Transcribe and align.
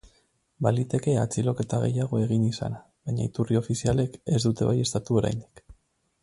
Baliteke 0.67 1.11
atxiloketa 1.23 1.81
gehiago 1.83 2.21
egin 2.23 2.47
izana, 2.47 2.81
baina 3.11 3.27
iturri 3.29 3.59
ofizialek 3.61 4.19
ez 4.35 4.41
dute 4.49 4.71
baieztatu 4.71 5.21
oraindik. 5.23 5.65